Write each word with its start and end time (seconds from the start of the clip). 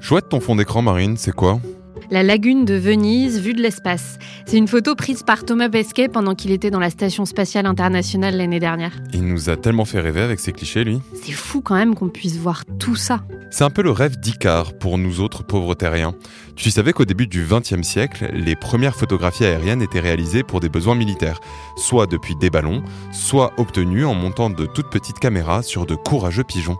Chouette 0.00 0.28
ton 0.30 0.40
fond 0.40 0.56
d'écran, 0.56 0.80
Marine, 0.82 1.16
c'est 1.16 1.32
quoi? 1.32 1.60
La 2.10 2.22
lagune 2.22 2.64
de 2.64 2.74
Venise 2.74 3.38
vue 3.38 3.52
de 3.52 3.62
l'espace. 3.62 4.18
C'est 4.46 4.56
une 4.56 4.66
photo 4.66 4.96
prise 4.96 5.22
par 5.22 5.44
Thomas 5.44 5.68
Pesquet 5.68 6.08
pendant 6.08 6.34
qu'il 6.34 6.50
était 6.50 6.70
dans 6.70 6.80
la 6.80 6.90
Station 6.90 7.24
spatiale 7.26 7.66
internationale 7.66 8.36
l'année 8.36 8.58
dernière. 8.58 8.92
Il 9.12 9.26
nous 9.26 9.50
a 9.50 9.56
tellement 9.56 9.84
fait 9.84 10.00
rêver 10.00 10.22
avec 10.22 10.40
ses 10.40 10.52
clichés, 10.52 10.82
lui. 10.82 11.00
C'est 11.22 11.32
fou 11.32 11.60
quand 11.60 11.76
même 11.76 11.94
qu'on 11.94 12.08
puisse 12.08 12.36
voir 12.38 12.64
tout 12.78 12.96
ça. 12.96 13.20
C'est 13.50 13.62
un 13.62 13.70
peu 13.70 13.82
le 13.82 13.90
rêve 13.90 14.18
d'Icare 14.18 14.72
pour 14.72 14.96
nous 14.96 15.20
autres 15.20 15.44
pauvres 15.44 15.74
terriens. 15.74 16.14
Tu 16.56 16.70
savais 16.70 16.92
qu'au 16.92 17.04
début 17.04 17.26
du 17.26 17.44
XXe 17.44 17.82
siècle, 17.82 18.30
les 18.32 18.56
premières 18.56 18.96
photographies 18.96 19.44
aériennes 19.44 19.82
étaient 19.82 20.00
réalisées 20.00 20.42
pour 20.42 20.60
des 20.60 20.68
besoins 20.68 20.94
militaires, 20.94 21.40
soit 21.76 22.06
depuis 22.06 22.34
des 22.36 22.50
ballons, 22.50 22.82
soit 23.12 23.52
obtenues 23.58 24.04
en 24.04 24.14
montant 24.14 24.50
de 24.50 24.66
toutes 24.66 24.90
petites 24.90 25.18
caméras 25.18 25.62
sur 25.62 25.86
de 25.86 25.94
courageux 25.94 26.44
pigeons. 26.44 26.78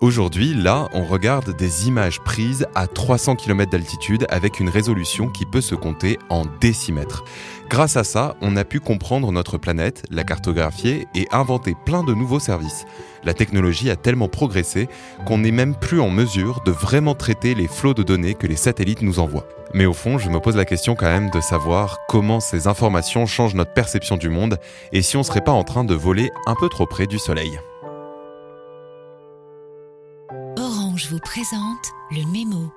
Aujourd'hui, 0.00 0.54
là, 0.54 0.88
on 0.92 1.04
regarde 1.04 1.56
des 1.56 1.88
images 1.88 2.20
prises 2.20 2.66
à 2.74 2.86
300 2.86 3.36
km 3.36 3.70
d'altitude 3.70 4.26
avec 4.28 4.60
une 4.60 4.68
résolution 4.68 5.28
qui 5.28 5.46
peut 5.46 5.60
se 5.60 5.74
compter 5.74 6.18
en 6.28 6.44
décimètres. 6.60 7.24
Grâce 7.68 7.96
à 7.96 8.04
ça, 8.04 8.36
on 8.40 8.56
a 8.56 8.64
pu 8.64 8.80
comprendre 8.80 9.32
notre 9.32 9.58
planète, 9.58 10.04
la 10.10 10.22
cartographier 10.22 11.06
et 11.14 11.26
inventer 11.32 11.74
plein 11.84 12.04
de 12.04 12.14
nouveaux 12.14 12.38
services. 12.38 12.84
La 13.24 13.32
technologie 13.32 13.90
a 13.90 13.96
tellement 13.96 14.28
progressé 14.28 14.88
qu'on 15.24 15.38
n'est 15.38 15.50
même 15.50 15.74
plus 15.74 16.00
en 16.00 16.10
mesure 16.10 16.62
de 16.64 16.70
vraiment 16.70 17.14
traiter 17.14 17.54
les 17.54 17.66
flots 17.66 17.94
de 17.94 18.02
données 18.02 18.34
que 18.34 18.46
les 18.46 18.56
satellites 18.56 19.02
nous 19.02 19.18
envoient. 19.18 19.46
Mais 19.72 19.86
au 19.86 19.94
fond, 19.94 20.18
je 20.18 20.28
me 20.28 20.40
pose 20.40 20.56
la 20.56 20.64
question 20.64 20.94
quand 20.94 21.06
même 21.06 21.30
de 21.30 21.40
savoir 21.40 21.98
comment 22.06 22.38
ces 22.38 22.68
informations 22.68 23.26
changent 23.26 23.54
notre 23.54 23.72
perception 23.72 24.16
du 24.16 24.28
monde 24.28 24.58
et 24.92 25.02
si 25.02 25.16
on 25.16 25.22
serait 25.22 25.42
pas 25.42 25.52
en 25.52 25.64
train 25.64 25.84
de 25.84 25.94
voler 25.94 26.30
un 26.46 26.54
peu 26.54 26.68
trop 26.68 26.86
près 26.86 27.06
du 27.06 27.18
Soleil. 27.18 27.58
Orange 30.94 31.08
vous 31.10 31.18
présente 31.18 31.92
le 32.12 32.24
mémo. 32.30 32.72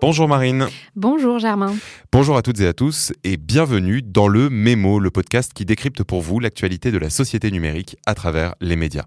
Bonjour 0.00 0.26
Marine. 0.26 0.66
Bonjour 0.96 1.38
Germain. 1.38 1.72
Bonjour 2.10 2.36
à 2.36 2.42
toutes 2.42 2.58
et 2.58 2.66
à 2.66 2.72
tous 2.72 3.12
et 3.22 3.36
bienvenue 3.36 4.02
dans 4.02 4.26
le 4.26 4.50
Mémo, 4.50 4.98
le 4.98 5.12
podcast 5.12 5.52
qui 5.54 5.64
décrypte 5.64 6.02
pour 6.02 6.20
vous 6.20 6.40
l'actualité 6.40 6.90
de 6.90 6.98
la 6.98 7.10
société 7.10 7.52
numérique 7.52 7.96
à 8.06 8.16
travers 8.16 8.56
les 8.60 8.74
médias. 8.74 9.04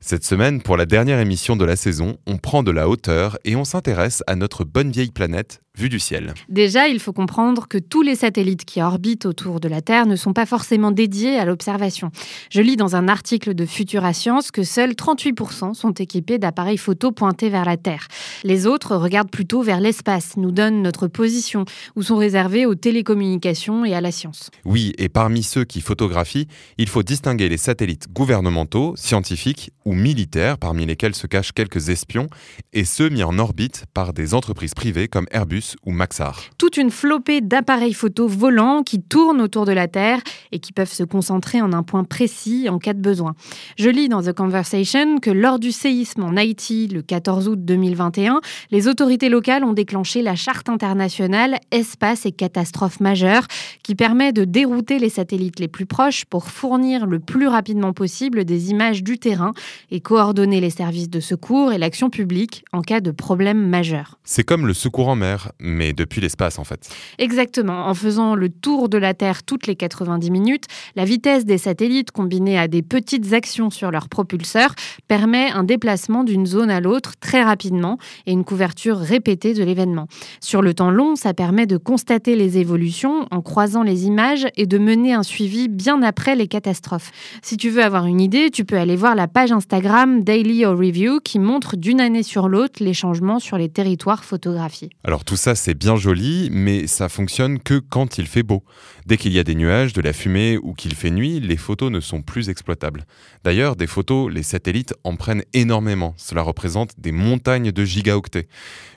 Cette 0.00 0.24
semaine, 0.24 0.62
pour 0.62 0.76
la 0.76 0.86
dernière 0.86 1.18
émission 1.18 1.56
de 1.56 1.64
la 1.64 1.74
saison, 1.74 2.18
on 2.28 2.38
prend 2.38 2.62
de 2.62 2.70
la 2.70 2.88
hauteur 2.88 3.36
et 3.44 3.56
on 3.56 3.64
s'intéresse 3.64 4.22
à 4.28 4.36
notre 4.36 4.64
bonne 4.64 4.92
vieille 4.92 5.10
planète 5.10 5.60
vue 5.78 5.88
du 5.88 5.98
ciel. 5.98 6.34
Déjà, 6.50 6.88
il 6.88 7.00
faut 7.00 7.14
comprendre 7.14 7.66
que 7.66 7.78
tous 7.78 8.02
les 8.02 8.14
satellites 8.14 8.66
qui 8.66 8.82
orbitent 8.82 9.24
autour 9.24 9.58
de 9.58 9.68
la 9.68 9.80
Terre 9.80 10.06
ne 10.06 10.16
sont 10.16 10.34
pas 10.34 10.44
forcément 10.44 10.90
dédiés 10.90 11.38
à 11.38 11.46
l'observation. 11.46 12.10
Je 12.50 12.60
lis 12.60 12.76
dans 12.76 12.94
un 12.94 13.08
article 13.08 13.54
de 13.54 13.64
Futura 13.64 14.12
Science 14.12 14.50
que 14.50 14.64
seuls 14.64 14.92
38% 14.92 15.72
sont 15.72 15.92
équipés 15.92 16.38
d'appareils 16.38 16.76
photo 16.76 17.10
pointés 17.10 17.48
vers 17.48 17.64
la 17.64 17.78
Terre. 17.78 18.08
Les 18.44 18.66
autres 18.66 18.96
regardent 18.96 19.30
plutôt 19.30 19.62
vers 19.62 19.80
l'espace, 19.80 20.36
nous 20.36 20.52
donnent 20.52 20.82
notre 20.82 21.06
position, 21.06 21.64
ou 21.96 22.02
sont 22.02 22.16
réservés 22.16 22.66
aux 22.66 22.74
télécommunications 22.74 23.86
et 23.86 23.94
à 23.94 24.02
la 24.02 24.12
science. 24.12 24.50
Oui, 24.66 24.92
et 24.98 25.08
parmi 25.08 25.42
ceux 25.42 25.64
qui 25.64 25.80
photographient, 25.80 26.48
il 26.76 26.88
faut 26.88 27.02
distinguer 27.02 27.48
les 27.48 27.56
satellites 27.56 28.12
gouvernementaux, 28.12 28.94
scientifiques 28.96 29.70
ou 29.86 29.94
militaires, 29.94 30.58
parmi 30.58 30.84
lesquels 30.84 31.14
se 31.14 31.26
cachent 31.26 31.52
quelques 31.52 31.88
espions, 31.88 32.28
et 32.74 32.84
ceux 32.84 33.08
mis 33.08 33.22
en 33.22 33.38
orbite 33.38 33.84
par 33.94 34.12
des 34.12 34.34
entreprises 34.34 34.74
privées 34.74 35.08
comme 35.08 35.26
Airbus 35.30 35.61
ou 35.84 35.92
Maxar. 35.92 36.42
Toute 36.58 36.76
une 36.76 36.90
flopée 36.90 37.40
d'appareils 37.40 37.94
photo 37.94 38.28
volants 38.28 38.82
qui 38.82 39.00
tournent 39.00 39.40
autour 39.40 39.64
de 39.64 39.72
la 39.72 39.88
Terre 39.88 40.20
et 40.52 40.58
qui 40.58 40.72
peuvent 40.72 40.92
se 40.92 41.04
concentrer 41.04 41.60
en 41.60 41.72
un 41.72 41.82
point 41.82 42.04
précis 42.04 42.68
en 42.68 42.78
cas 42.78 42.92
de 42.92 43.00
besoin. 43.00 43.34
Je 43.78 43.88
lis 43.88 44.08
dans 44.08 44.22
The 44.22 44.32
Conversation 44.32 45.18
que 45.18 45.30
lors 45.30 45.58
du 45.58 45.72
séisme 45.72 46.22
en 46.22 46.36
Haïti 46.36 46.88
le 46.88 47.02
14 47.02 47.48
août 47.48 47.64
2021, 47.64 48.40
les 48.70 48.88
autorités 48.88 49.28
locales 49.28 49.64
ont 49.64 49.72
déclenché 49.72 50.22
la 50.22 50.36
charte 50.36 50.68
internationale 50.68 51.58
Espace 51.70 52.26
et 52.26 52.32
catastrophes 52.32 53.00
majeures 53.00 53.46
qui 53.82 53.94
permet 53.94 54.32
de 54.32 54.44
dérouter 54.44 54.98
les 54.98 55.08
satellites 55.08 55.60
les 55.60 55.68
plus 55.68 55.86
proches 55.86 56.24
pour 56.24 56.48
fournir 56.48 57.06
le 57.06 57.18
plus 57.18 57.46
rapidement 57.46 57.92
possible 57.92 58.44
des 58.44 58.70
images 58.70 59.02
du 59.02 59.18
terrain 59.18 59.52
et 59.90 60.00
coordonner 60.00 60.60
les 60.60 60.70
services 60.70 61.10
de 61.10 61.20
secours 61.20 61.72
et 61.72 61.78
l'action 61.78 62.10
publique 62.10 62.64
en 62.72 62.82
cas 62.82 63.00
de 63.00 63.10
problème 63.10 63.66
majeur. 63.68 64.18
C'est 64.24 64.44
comme 64.44 64.66
le 64.66 64.74
secours 64.74 65.08
en 65.08 65.16
mer, 65.16 65.51
mais 65.60 65.92
depuis 65.92 66.20
l'espace 66.20 66.58
en 66.58 66.64
fait. 66.64 66.88
Exactement, 67.18 67.86
en 67.86 67.94
faisant 67.94 68.34
le 68.34 68.48
tour 68.48 68.88
de 68.88 68.98
la 68.98 69.14
Terre 69.14 69.42
toutes 69.42 69.66
les 69.66 69.76
90 69.76 70.30
minutes, 70.30 70.64
la 70.96 71.04
vitesse 71.04 71.44
des 71.44 71.58
satellites 71.58 72.10
combinée 72.10 72.58
à 72.58 72.68
des 72.68 72.82
petites 72.82 73.32
actions 73.32 73.70
sur 73.70 73.90
leur 73.90 74.08
propulseur 74.08 74.74
permet 75.08 75.50
un 75.50 75.64
déplacement 75.64 76.24
d'une 76.24 76.46
zone 76.46 76.70
à 76.70 76.80
l'autre 76.80 77.12
très 77.20 77.42
rapidement 77.42 77.98
et 78.26 78.32
une 78.32 78.44
couverture 78.44 78.98
répétée 78.98 79.54
de 79.54 79.64
l'événement. 79.64 80.06
Sur 80.40 80.62
le 80.62 80.74
temps 80.74 80.90
long, 80.90 81.16
ça 81.16 81.34
permet 81.34 81.66
de 81.66 81.76
constater 81.76 82.36
les 82.36 82.58
évolutions 82.58 83.26
en 83.30 83.40
croisant 83.40 83.82
les 83.82 84.06
images 84.06 84.46
et 84.56 84.66
de 84.66 84.78
mener 84.78 85.14
un 85.14 85.22
suivi 85.22 85.68
bien 85.68 86.02
après 86.02 86.36
les 86.36 86.48
catastrophes. 86.48 87.10
Si 87.42 87.56
tu 87.56 87.70
veux 87.70 87.82
avoir 87.82 88.06
une 88.06 88.20
idée, 88.20 88.50
tu 88.50 88.64
peux 88.64 88.78
aller 88.78 88.96
voir 88.96 89.14
la 89.14 89.28
page 89.28 89.52
Instagram 89.52 90.22
Daily 90.22 90.64
or 90.64 90.76
Review 90.76 91.20
qui 91.20 91.38
montre 91.38 91.76
d'une 91.76 92.00
année 92.00 92.22
sur 92.22 92.48
l'autre 92.48 92.82
les 92.82 92.94
changements 92.94 93.38
sur 93.38 93.58
les 93.58 93.68
territoires 93.68 94.24
photographiés. 94.24 94.90
Alors 95.04 95.24
tout 95.24 95.36
ça 95.42 95.56
c'est 95.56 95.74
bien 95.74 95.96
joli, 95.96 96.50
mais 96.52 96.86
ça 96.86 97.08
fonctionne 97.08 97.58
que 97.58 97.80
quand 97.80 98.16
il 98.16 98.28
fait 98.28 98.44
beau. 98.44 98.62
Dès 99.06 99.16
qu'il 99.16 99.32
y 99.32 99.40
a 99.40 99.42
des 99.42 99.56
nuages, 99.56 99.92
de 99.92 100.00
la 100.00 100.12
fumée 100.12 100.56
ou 100.56 100.72
qu'il 100.72 100.94
fait 100.94 101.10
nuit, 101.10 101.40
les 101.40 101.56
photos 101.56 101.90
ne 101.90 101.98
sont 101.98 102.22
plus 102.22 102.48
exploitables. 102.48 103.04
D'ailleurs, 103.42 103.74
des 103.74 103.88
photos, 103.88 104.32
les 104.32 104.44
satellites 104.44 104.94
en 105.02 105.16
prennent 105.16 105.42
énormément. 105.52 106.14
Cela 106.16 106.42
représente 106.42 106.92
des 106.98 107.10
montagnes 107.10 107.72
de 107.72 107.84
gigaoctets. 107.84 108.46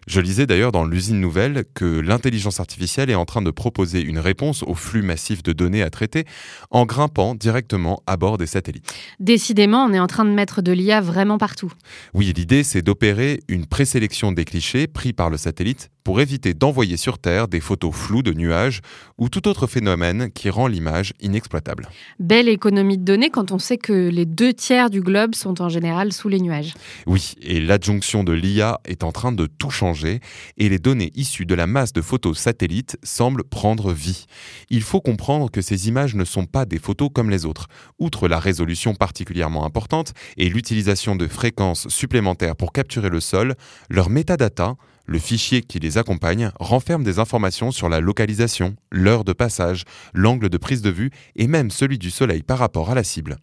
Je 0.05 0.21
lisais 0.21 0.45
d'ailleurs 0.45 0.71
dans 0.71 0.85
l'usine 0.85 1.19
nouvelle 1.19 1.65
que 1.73 1.99
l'intelligence 1.99 2.59
artificielle 2.59 3.09
est 3.09 3.15
en 3.15 3.25
train 3.25 3.41
de 3.41 3.49
proposer 3.49 4.01
une 4.01 4.19
réponse 4.19 4.61
au 4.61 4.75
flux 4.75 5.01
massif 5.01 5.41
de 5.41 5.51
données 5.51 5.81
à 5.81 5.89
traiter 5.89 6.25
en 6.69 6.85
grimpant 6.85 7.33
directement 7.33 8.03
à 8.05 8.17
bord 8.17 8.37
des 8.37 8.45
satellites. 8.45 8.93
Décidément, 9.19 9.83
on 9.83 9.93
est 9.93 9.99
en 9.99 10.05
train 10.05 10.25
de 10.25 10.29
mettre 10.29 10.61
de 10.61 10.71
l'IA 10.71 11.01
vraiment 11.01 11.39
partout. 11.39 11.73
Oui, 12.13 12.31
l'idée 12.37 12.63
c'est 12.63 12.83
d'opérer 12.83 13.39
une 13.47 13.65
présélection 13.65 14.31
des 14.31 14.45
clichés 14.45 14.85
pris 14.85 15.11
par 15.11 15.31
le 15.31 15.37
satellite 15.37 15.89
pour 16.05 16.21
éviter 16.21 16.53
d'envoyer 16.53 16.97
sur 16.97 17.17
Terre 17.17 17.47
des 17.47 17.59
photos 17.59 17.93
floues 17.93 18.21
de 18.21 18.31
nuages 18.31 18.81
ou 19.17 19.27
tout 19.27 19.47
autre 19.47 19.65
phénomène 19.65 20.31
qui 20.31 20.51
rend 20.51 20.67
l'image 20.67 21.13
inexploitable. 21.19 21.89
Belle 22.19 22.47
économie 22.47 22.99
de 22.99 23.03
données 23.03 23.31
quand 23.31 23.51
on 23.51 23.57
sait 23.57 23.79
que 23.79 24.07
les 24.09 24.25
deux 24.25 24.53
tiers 24.53 24.91
du 24.91 25.01
globe 25.01 25.33
sont 25.33 25.63
en 25.63 25.67
général 25.67 26.13
sous 26.13 26.29
les 26.29 26.39
nuages. 26.39 26.75
Oui, 27.07 27.33
et 27.41 27.59
l'adjonction 27.59 28.23
de 28.23 28.33
l'IA 28.33 28.79
est 28.85 29.03
en 29.03 29.11
train 29.11 29.31
de 29.31 29.47
tout 29.47 29.71
changer 29.71 30.19
et 30.57 30.69
les 30.69 30.77
données 30.77 31.11
issues 31.15 31.47
de 31.47 31.55
la 31.55 31.65
masse 31.65 31.91
de 31.91 32.03
photos 32.03 32.37
satellites 32.37 32.97
semblent 33.01 33.43
prendre 33.43 33.91
vie. 33.91 34.25
Il 34.69 34.83
faut 34.83 35.01
comprendre 35.01 35.49
que 35.49 35.61
ces 35.61 35.87
images 35.87 36.13
ne 36.13 36.23
sont 36.23 36.45
pas 36.45 36.65
des 36.65 36.77
photos 36.77 37.09
comme 37.11 37.31
les 37.31 37.47
autres. 37.47 37.67
Outre 37.97 38.27
la 38.27 38.39
résolution 38.39 38.93
particulièrement 38.93 39.65
importante 39.65 40.13
et 40.37 40.49
l'utilisation 40.49 41.15
de 41.15 41.27
fréquences 41.27 41.87
supplémentaires 41.87 42.55
pour 42.55 42.73
capturer 42.73 43.09
le 43.09 43.19
sol, 43.19 43.55
leurs 43.89 44.11
métadata 44.11 44.75
le 45.05 45.19
fichier 45.19 45.61
qui 45.61 45.79
les 45.79 45.97
accompagne 45.97 46.51
renferme 46.59 47.03
des 47.03 47.19
informations 47.19 47.71
sur 47.71 47.89
la 47.89 47.99
localisation, 47.99 48.75
l'heure 48.91 49.23
de 49.23 49.33
passage, 49.33 49.83
l'angle 50.13 50.49
de 50.49 50.57
prise 50.57 50.81
de 50.81 50.89
vue 50.89 51.11
et 51.35 51.47
même 51.47 51.71
celui 51.71 51.97
du 51.97 52.11
Soleil 52.11 52.43
par 52.43 52.59
rapport 52.59 52.89
à 52.89 52.95
la 52.95 53.03
cible. 53.03 53.37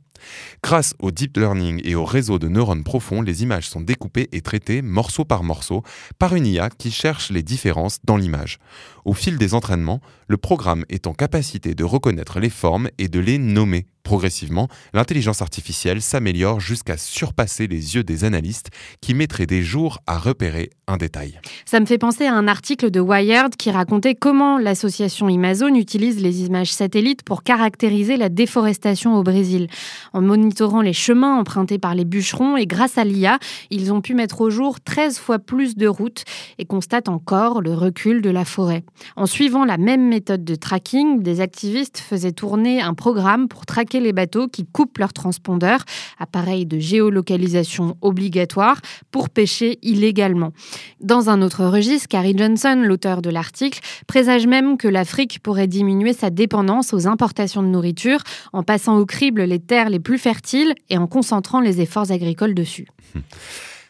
Grâce 0.62 0.94
au 1.00 1.10
deep 1.10 1.36
learning 1.36 1.80
et 1.84 1.94
au 1.94 2.04
réseau 2.04 2.38
de 2.38 2.48
neurones 2.48 2.84
profonds, 2.84 3.22
les 3.22 3.42
images 3.42 3.68
sont 3.68 3.80
découpées 3.80 4.28
et 4.32 4.40
traitées 4.40 4.82
morceau 4.82 5.24
par 5.24 5.42
morceau 5.42 5.82
par 6.18 6.34
une 6.34 6.46
IA 6.46 6.70
qui 6.70 6.90
cherche 6.90 7.30
les 7.30 7.42
différences 7.42 7.98
dans 8.04 8.16
l'image. 8.16 8.58
Au 9.04 9.14
fil 9.14 9.36
des 9.36 9.54
entraînements, 9.54 10.00
le 10.28 10.36
programme 10.36 10.84
est 10.88 11.06
en 11.06 11.12
capacité 11.12 11.74
de 11.74 11.84
reconnaître 11.84 12.40
les 12.40 12.50
formes 12.50 12.88
et 12.98 13.08
de 13.08 13.18
les 13.18 13.38
nommer. 13.38 13.86
Progressivement, 14.02 14.68
l'intelligence 14.92 15.42
artificielle 15.42 16.02
s'améliore 16.02 16.58
jusqu'à 16.58 16.96
surpasser 16.96 17.68
les 17.68 17.94
yeux 17.94 18.02
des 18.02 18.24
analystes 18.24 18.70
qui 19.00 19.14
mettraient 19.14 19.46
des 19.46 19.62
jours 19.62 20.00
à 20.08 20.18
repérer 20.18 20.70
un 20.88 20.96
détail. 20.96 21.40
Ça 21.64 21.78
me 21.78 21.86
fait 21.86 21.98
penser 21.98 22.26
à 22.26 22.34
un 22.34 22.48
article 22.48 22.90
de 22.90 22.98
Wired 22.98 23.56
qui 23.56 23.70
racontait 23.70 24.16
comment 24.16 24.58
l'association 24.58 25.28
Amazon 25.28 25.74
utilise 25.76 26.20
les 26.20 26.42
images 26.42 26.72
satellites 26.72 27.22
pour 27.22 27.44
caractériser 27.44 28.16
la 28.16 28.28
déforestation 28.28 29.16
au 29.16 29.22
Brésil. 29.22 29.68
En 30.12 30.20
monitorant 30.20 30.82
les 30.82 30.92
chemins 30.92 31.38
empruntés 31.38 31.78
par 31.78 31.94
les 31.94 32.04
bûcherons 32.04 32.56
et 32.56 32.66
grâce 32.66 32.98
à 32.98 33.04
l'IA, 33.04 33.38
ils 33.70 33.92
ont 33.92 34.00
pu 34.00 34.14
mettre 34.14 34.40
au 34.40 34.50
jour 34.50 34.80
13 34.80 35.18
fois 35.18 35.38
plus 35.38 35.76
de 35.76 35.86
routes 35.86 36.24
et 36.58 36.64
constatent 36.64 37.08
encore 37.08 37.62
le 37.62 37.72
recul 37.72 38.20
de 38.20 38.30
la 38.30 38.44
forêt. 38.44 38.82
En 39.14 39.26
suivant 39.26 39.64
la 39.64 39.78
même 39.78 40.08
méthode 40.08 40.44
de 40.44 40.56
tracking, 40.56 41.22
des 41.22 41.40
activistes 41.40 41.98
faisaient 41.98 42.32
tourner 42.32 42.82
un 42.82 42.94
programme 42.94 43.46
pour 43.46 43.64
traquer 43.64 43.91
les 44.00 44.12
bateaux 44.12 44.48
qui 44.48 44.64
coupent 44.64 44.98
leurs 44.98 45.12
transpondeurs, 45.12 45.84
appareils 46.18 46.66
de 46.66 46.78
géolocalisation 46.78 47.96
obligatoire, 48.00 48.80
pour 49.10 49.30
pêcher 49.30 49.78
illégalement. 49.82 50.52
Dans 51.00 51.30
un 51.30 51.42
autre 51.42 51.64
registre, 51.64 52.08
Carrie 52.08 52.36
Johnson, 52.36 52.82
l'auteur 52.84 53.22
de 53.22 53.30
l'article, 53.30 53.80
présage 54.06 54.46
même 54.46 54.76
que 54.76 54.88
l'Afrique 54.88 55.40
pourrait 55.42 55.66
diminuer 55.66 56.12
sa 56.12 56.30
dépendance 56.30 56.92
aux 56.92 57.06
importations 57.06 57.62
de 57.62 57.68
nourriture 57.68 58.20
en 58.52 58.62
passant 58.62 58.98
au 58.98 59.06
crible 59.06 59.42
les 59.42 59.58
terres 59.58 59.90
les 59.90 60.00
plus 60.00 60.18
fertiles 60.18 60.74
et 60.90 60.98
en 60.98 61.06
concentrant 61.06 61.60
les 61.60 61.80
efforts 61.80 62.10
agricoles 62.10 62.54
dessus. 62.54 62.86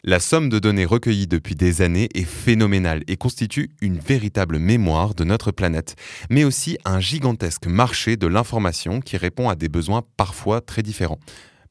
La 0.05 0.19
somme 0.19 0.49
de 0.49 0.59
données 0.59 0.83
recueillies 0.83 1.27
depuis 1.27 1.55
des 1.55 1.81
années 1.81 2.09
est 2.13 2.25
phénoménale 2.25 3.03
et 3.07 3.15
constitue 3.15 3.69
une 3.79 3.99
véritable 3.99 4.59
mémoire 4.59 5.15
de 5.15 5.23
notre 5.23 5.53
planète, 5.53 5.95
mais 6.29 6.43
aussi 6.43 6.77
un 6.83 6.99
gigantesque 6.99 7.67
marché 7.67 8.17
de 8.17 8.27
l'information 8.27 8.99
qui 8.99 9.15
répond 9.15 9.47
à 9.47 9.55
des 9.55 9.69
besoins 9.69 10.03
parfois 10.17 10.59
très 10.59 10.81
différents. 10.81 11.19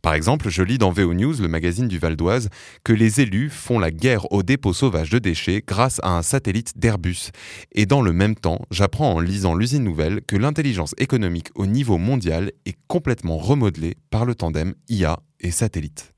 Par 0.00 0.14
exemple, 0.14 0.48
je 0.48 0.62
lis 0.62 0.78
dans 0.78 0.92
VO 0.92 1.12
News, 1.12 1.34
le 1.42 1.46
magazine 1.46 1.88
du 1.88 1.98
Val 1.98 2.16
d'Oise, 2.16 2.48
que 2.84 2.94
les 2.94 3.20
élus 3.20 3.50
font 3.50 3.78
la 3.78 3.90
guerre 3.90 4.32
au 4.32 4.42
dépôt 4.42 4.72
sauvage 4.72 5.10
de 5.10 5.18
déchets 5.18 5.62
grâce 5.66 6.00
à 6.02 6.16
un 6.16 6.22
satellite 6.22 6.78
d'Airbus. 6.78 7.32
Et 7.72 7.84
dans 7.84 8.00
le 8.00 8.14
même 8.14 8.34
temps, 8.34 8.62
j'apprends 8.70 9.12
en 9.12 9.20
lisant 9.20 9.54
l'usine 9.54 9.84
nouvelle 9.84 10.22
que 10.26 10.36
l'intelligence 10.36 10.94
économique 10.96 11.50
au 11.54 11.66
niveau 11.66 11.98
mondial 11.98 12.50
est 12.64 12.78
complètement 12.88 13.36
remodelée 13.36 13.98
par 14.08 14.24
le 14.24 14.34
tandem 14.34 14.72
IA 14.88 15.20
et 15.40 15.50
satellite. 15.50 16.12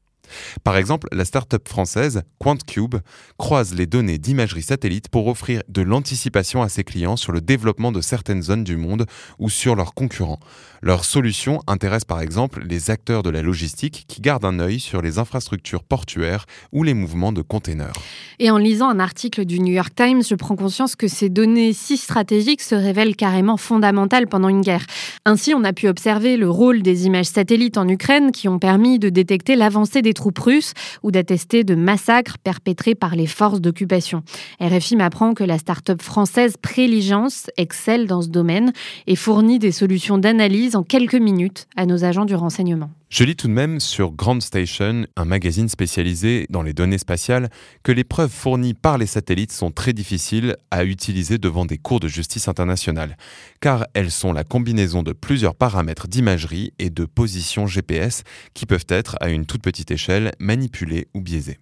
Par 0.63 0.77
exemple, 0.77 1.09
la 1.13 1.25
start-up 1.25 1.69
française 1.69 2.23
QuantCube 2.39 2.97
croise 3.39 3.75
les 3.75 3.87
données 3.87 4.19
d'imagerie 4.19 4.63
satellite 4.63 5.09
pour 5.09 5.27
offrir 5.27 5.63
de 5.69 5.83
l'anticipation 5.83 6.63
à 6.63 6.69
ses 6.69 6.85
clients 6.85 7.17
sur 7.17 7.33
le 7.33 7.41
développement 7.41 7.93
de 7.93 8.01
certaines 8.01 8.43
zones 8.43 8.65
du 8.65 8.77
monde 8.77 9.07
ou 9.39 9.51
sur 9.51 9.77
leurs 9.77 9.95
concurrents. 9.95 10.41
Leur 10.83 11.05
solution 11.05 11.61
intéresse 11.67 12.05
par 12.05 12.21
exemple 12.21 12.63
les 12.67 12.91
acteurs 12.91 13.23
de 13.23 13.31
la 13.31 13.43
logistique 13.43 14.05
qui 14.07 14.21
gardent 14.21 14.45
un 14.45 14.59
œil 14.59 14.81
sur 14.81 15.01
les 15.01 15.19
infrastructures 15.19 15.83
portuaires 15.83 16.45
ou 16.73 16.83
les 16.83 16.95
mouvements 16.95 17.33
de 17.33 17.43
containers. 17.43 17.95
Et 18.39 18.51
en 18.51 18.59
lisant 18.59 18.89
un 18.89 19.01
article 19.01 19.45
du 19.45 19.61
New 19.61 19.73
York 19.73 19.95
Times, 19.95 20.23
je 20.23 20.35
prends 20.35 20.57
conscience 20.57 20.97
que 20.97 21.09
ces 21.09 21.29
données 21.29 21.73
si 21.73 21.97
stratégiques 21.97 22.63
se 22.63 22.75
révèlent 22.75 23.17
carrément 23.17 23.57
fondamentales 23.57 24.27
pendant 24.27 24.49
une 24.49 24.61
guerre. 24.61 24.85
Ainsi, 25.27 25.55
on 25.55 25.65
a 25.65 25.73
pu 25.73 25.89
observer 25.89 26.37
le 26.37 26.51
rôle 26.51 26.83
des 26.83 27.07
images 27.07 27.25
satellites 27.25 27.79
en 27.79 27.89
Ukraine 27.89 28.31
qui 28.31 28.47
ont 28.47 28.59
permis 28.59 28.99
de 28.99 29.09
détecter 29.09 29.57
l'avancée 29.57 30.03
des 30.03 30.13
troupes 30.13 30.39
russes 30.39 30.75
ou 31.03 31.11
d'attester 31.11 31.65
de 31.65 31.75
massacres 31.75 32.37
perpétrés 32.37 32.95
par 32.95 33.17
les 33.17 33.27
forces 33.27 33.63
d'occupation. 33.63 34.23
RFI 34.61 34.97
m'apprend 34.97 35.33
que 35.33 35.43
la 35.43 35.57
start-up 35.57 36.03
française 36.03 36.59
Préligence 36.61 37.47
excelle 37.57 38.07
dans 38.07 38.21
ce 38.21 38.29
domaine 38.29 38.75
et 39.07 39.17
fournit 39.17 39.59
des 39.59 39.73
solutions 39.73 40.19
d'analyse 40.19 40.77
en 40.77 40.83
quelques 40.83 41.15
minutes 41.15 41.69
à 41.75 41.87
nos 41.87 42.05
agents 42.05 42.27
du 42.27 42.35
renseignement. 42.35 42.91
Je 43.15 43.23
lis 43.23 43.37
tout 43.37 43.47
de 43.47 43.53
même 43.53 43.79
sur 43.79 44.11
Grand 44.11 44.43
Station, 44.43 45.07
un 45.15 45.25
magazine 45.25 45.69
spécialisé 45.69 46.47
dans 46.51 46.63
les 46.63 46.73
données 46.73 46.99
spatiales, 46.99 47.49
que 47.85 47.93
les 47.93 48.03
preuves 48.03 48.33
fournies 48.33 48.75
par 48.75 48.99
les 48.99 49.07
satellites 49.07 49.53
sont 49.53 49.71
très 49.71 49.93
difficiles 49.93 50.57
à 50.73 50.85
utiliser 50.85 51.39
devant 51.39 51.65
des 51.65 51.79
cours 51.79 52.01
de 52.01 52.09
justice 52.09 52.49
internationale, 52.49 53.17
car 53.61 53.87
elles 53.95 54.11
sont 54.11 54.33
la 54.33 54.43
combinaison 54.43 55.05
de 55.05 55.13
plusieurs 55.13 55.55
paramètres 55.55 56.09
d'imagerie 56.09 56.73
et 56.81 56.91
de 56.91 57.05
position 57.05 57.69
GPS 57.69 58.25
qui 58.53 58.67
peuvent 58.67 58.87
être, 58.89 59.15
à 59.21 59.29
une 59.29 59.47
toute 59.47 59.63
petite 59.63 59.93
échelle, 59.93 60.33
manipulés 60.41 61.07
ou 61.15 61.21
biaisés. 61.21 61.61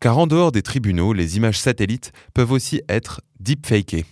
Car 0.00 0.16
en 0.16 0.26
dehors 0.26 0.50
des 0.50 0.62
tribunaux, 0.62 1.12
les 1.12 1.36
images 1.36 1.58
satellites 1.58 2.12
peuvent 2.32 2.52
aussi 2.52 2.80
être 2.88 3.20
deepfakées 3.38 4.06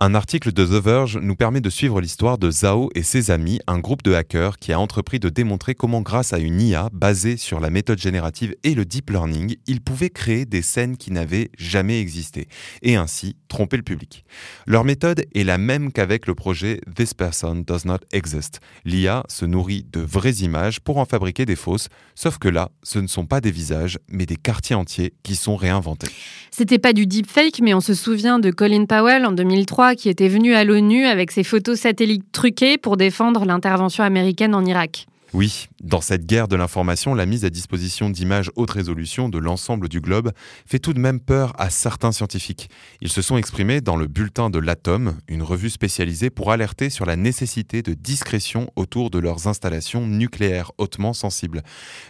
un 0.00 0.14
article 0.14 0.52
de 0.52 0.64
The 0.64 0.80
Verge 0.80 1.18
nous 1.20 1.34
permet 1.34 1.60
de 1.60 1.70
suivre 1.70 2.00
l'histoire 2.00 2.38
de 2.38 2.52
Zhao 2.52 2.88
et 2.94 3.02
ses 3.02 3.32
amis, 3.32 3.58
un 3.66 3.80
groupe 3.80 4.04
de 4.04 4.14
hackers 4.14 4.58
qui 4.58 4.72
a 4.72 4.78
entrepris 4.78 5.18
de 5.18 5.28
démontrer 5.28 5.74
comment 5.74 6.02
grâce 6.02 6.32
à 6.32 6.38
une 6.38 6.60
IA 6.60 6.88
basée 6.92 7.36
sur 7.36 7.58
la 7.58 7.68
méthode 7.68 7.98
générative 7.98 8.54
et 8.62 8.76
le 8.76 8.84
deep 8.84 9.10
learning, 9.10 9.56
ils 9.66 9.80
pouvaient 9.80 10.10
créer 10.10 10.44
des 10.44 10.62
scènes 10.62 10.96
qui 10.96 11.10
n'avaient 11.10 11.50
jamais 11.58 12.00
existé 12.00 12.46
et 12.82 12.94
ainsi 12.94 13.34
tromper 13.48 13.76
le 13.76 13.82
public. 13.82 14.24
Leur 14.66 14.84
méthode 14.84 15.24
est 15.34 15.42
la 15.42 15.58
même 15.58 15.90
qu'avec 15.90 16.28
le 16.28 16.36
projet 16.36 16.80
This 16.94 17.12
Person 17.12 17.64
Does 17.66 17.84
Not 17.84 17.98
Exist. 18.12 18.60
L'IA 18.84 19.24
se 19.28 19.46
nourrit 19.46 19.84
de 19.92 20.00
vraies 20.00 20.42
images 20.42 20.78
pour 20.78 20.98
en 20.98 21.06
fabriquer 21.06 21.44
des 21.44 21.56
fausses, 21.56 21.88
sauf 22.14 22.38
que 22.38 22.48
là, 22.48 22.70
ce 22.84 23.00
ne 23.00 23.08
sont 23.08 23.26
pas 23.26 23.40
des 23.40 23.50
visages, 23.50 23.98
mais 24.08 24.26
des 24.26 24.36
quartiers 24.36 24.76
entiers 24.76 25.12
qui 25.24 25.34
sont 25.34 25.56
réinventés. 25.56 26.08
C'était 26.52 26.78
pas 26.78 26.92
du 26.92 27.06
deepfake, 27.06 27.60
mais 27.62 27.74
on 27.74 27.80
se 27.80 27.94
souvient 27.94 28.38
de 28.38 28.52
Colin 28.52 28.84
Powell 28.84 29.26
en 29.26 29.32
2003 29.32 29.87
qui 29.94 30.08
était 30.08 30.28
venu 30.28 30.54
à 30.54 30.64
l'ONU 30.64 31.06
avec 31.06 31.30
ses 31.30 31.44
photos 31.44 31.78
satellites 31.78 32.30
truquées 32.32 32.78
pour 32.78 32.96
défendre 32.96 33.44
l'intervention 33.44 34.04
américaine 34.04 34.54
en 34.54 34.64
Irak. 34.64 35.06
Oui, 35.34 35.68
dans 35.82 36.00
cette 36.00 36.24
guerre 36.24 36.48
de 36.48 36.56
l'information, 36.56 37.14
la 37.14 37.26
mise 37.26 37.44
à 37.44 37.50
disposition 37.50 38.08
d'images 38.08 38.50
haute 38.56 38.70
résolution 38.70 39.28
de 39.28 39.36
l'ensemble 39.36 39.90
du 39.90 40.00
globe 40.00 40.32
fait 40.64 40.78
tout 40.78 40.94
de 40.94 40.98
même 40.98 41.20
peur 41.20 41.52
à 41.58 41.68
certains 41.68 42.12
scientifiques. 42.12 42.70
Ils 43.02 43.10
se 43.10 43.20
sont 43.20 43.36
exprimés 43.36 43.82
dans 43.82 43.96
le 43.96 44.06
bulletin 44.06 44.48
de 44.48 44.58
l'Atome, 44.58 45.18
une 45.28 45.42
revue 45.42 45.68
spécialisée 45.68 46.30
pour 46.30 46.50
alerter 46.50 46.88
sur 46.88 47.04
la 47.04 47.16
nécessité 47.16 47.82
de 47.82 47.92
discrétion 47.92 48.70
autour 48.74 49.10
de 49.10 49.18
leurs 49.18 49.48
installations 49.48 50.06
nucléaires 50.06 50.72
hautement 50.78 51.12
sensibles. 51.12 51.62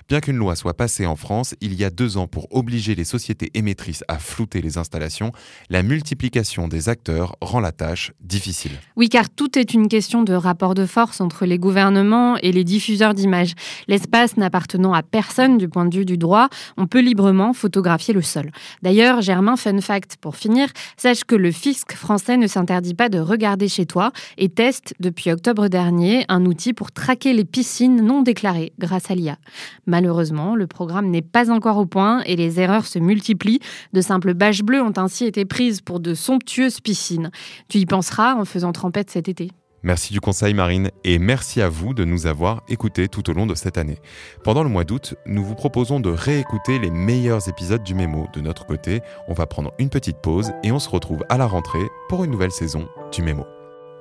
Bien 0.08 0.20
qu'une 0.20 0.36
loi 0.36 0.54
soit 0.54 0.74
passée 0.74 1.06
en 1.06 1.16
France 1.16 1.56
il 1.60 1.74
y 1.74 1.84
a 1.84 1.90
deux 1.90 2.18
ans 2.18 2.28
pour 2.28 2.46
obliger 2.54 2.94
les 2.94 3.04
sociétés 3.04 3.50
émettrices 3.54 4.04
à 4.06 4.18
flouter 4.18 4.60
les 4.60 4.78
installations, 4.78 5.32
la 5.70 5.82
multiplication 5.82 6.68
des 6.68 6.88
acteurs 6.88 7.36
rend 7.40 7.60
la 7.60 7.72
tâche 7.72 8.12
difficile. 8.20 8.72
Oui, 8.96 9.08
car 9.08 9.28
tout 9.28 9.58
est 9.58 9.74
une 9.74 9.88
question 9.88 10.22
de 10.22 10.34
rapport 10.34 10.74
de 10.74 10.86
force 10.86 11.20
entre 11.20 11.46
les 11.46 11.58
gouvernements 11.58 12.36
et 12.36 12.52
les 12.52 12.64
diffuseurs 12.64 13.07
d'images. 13.14 13.54
L'espace 13.86 14.36
n'appartenant 14.36 14.92
à 14.92 15.02
personne 15.02 15.58
du 15.58 15.68
point 15.68 15.84
de 15.84 15.94
vue 15.94 16.04
du 16.04 16.18
droit, 16.18 16.48
on 16.76 16.86
peut 16.86 17.00
librement 17.00 17.52
photographier 17.52 18.14
le 18.14 18.22
sol. 18.22 18.50
D'ailleurs, 18.82 19.20
Germain, 19.20 19.56
fun 19.56 19.80
fact 19.80 20.16
pour 20.20 20.36
finir, 20.36 20.68
sache 20.96 21.24
que 21.24 21.34
le 21.34 21.50
fisc 21.50 21.92
français 21.92 22.36
ne 22.36 22.46
s'interdit 22.46 22.94
pas 22.94 23.08
de 23.08 23.18
regarder 23.18 23.68
chez 23.68 23.86
toi 23.86 24.12
et 24.36 24.48
teste 24.48 24.94
depuis 25.00 25.30
octobre 25.30 25.68
dernier 25.68 26.24
un 26.28 26.44
outil 26.46 26.72
pour 26.72 26.92
traquer 26.92 27.32
les 27.32 27.44
piscines 27.44 28.02
non 28.02 28.22
déclarées 28.22 28.72
grâce 28.78 29.10
à 29.10 29.14
l'IA. 29.14 29.38
Malheureusement, 29.86 30.54
le 30.54 30.66
programme 30.66 31.10
n'est 31.10 31.22
pas 31.22 31.50
encore 31.50 31.78
au 31.78 31.86
point 31.86 32.22
et 32.26 32.36
les 32.36 32.60
erreurs 32.60 32.86
se 32.86 32.98
multiplient. 32.98 33.60
De 33.92 34.00
simples 34.00 34.34
bâches 34.34 34.62
bleues 34.62 34.82
ont 34.82 34.92
ainsi 34.96 35.24
été 35.24 35.44
prises 35.44 35.80
pour 35.80 36.00
de 36.00 36.14
somptueuses 36.14 36.80
piscines. 36.80 37.30
Tu 37.68 37.78
y 37.78 37.86
penseras 37.86 38.34
en 38.34 38.44
faisant 38.44 38.72
trempette 38.72 39.10
cet 39.10 39.28
été. 39.28 39.50
Merci 39.82 40.12
du 40.12 40.20
conseil 40.20 40.54
Marine 40.54 40.90
et 41.04 41.18
merci 41.18 41.60
à 41.60 41.68
vous 41.68 41.94
de 41.94 42.04
nous 42.04 42.26
avoir 42.26 42.62
écoutés 42.68 43.08
tout 43.08 43.30
au 43.30 43.32
long 43.32 43.46
de 43.46 43.54
cette 43.54 43.78
année. 43.78 43.98
Pendant 44.42 44.62
le 44.62 44.68
mois 44.68 44.84
d'août, 44.84 45.14
nous 45.26 45.44
vous 45.44 45.54
proposons 45.54 46.00
de 46.00 46.10
réécouter 46.10 46.78
les 46.78 46.90
meilleurs 46.90 47.48
épisodes 47.48 47.82
du 47.82 47.94
Mémo. 47.94 48.26
De 48.32 48.40
notre 48.40 48.66
côté, 48.66 49.00
on 49.28 49.34
va 49.34 49.46
prendre 49.46 49.72
une 49.78 49.90
petite 49.90 50.18
pause 50.18 50.52
et 50.64 50.72
on 50.72 50.78
se 50.78 50.88
retrouve 50.88 51.24
à 51.28 51.38
la 51.38 51.46
rentrée 51.46 51.86
pour 52.08 52.24
une 52.24 52.30
nouvelle 52.30 52.50
saison 52.50 52.88
du 53.12 53.22
Mémo. 53.22 53.46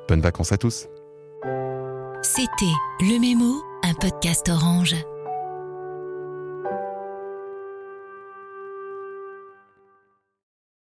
Bonnes 0.08 0.22
vacances 0.22 0.52
à 0.52 0.58
tous. 0.58 0.88
C'était 2.24 2.66
Le 3.02 3.20
Mémo, 3.20 3.62
un 3.84 3.94
podcast 3.94 4.50
orange. 4.50 4.96